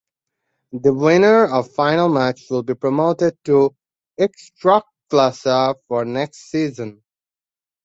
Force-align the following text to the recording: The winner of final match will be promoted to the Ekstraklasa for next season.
The 0.71 0.95
winner 0.95 1.45
of 1.45 1.71
final 1.73 2.09
match 2.09 2.47
will 2.49 2.63
be 2.63 2.73
promoted 2.73 3.37
to 3.43 3.75
the 4.17 4.27
Ekstraklasa 4.29 5.75
for 5.87 6.05
next 6.05 6.49
season. 6.49 7.03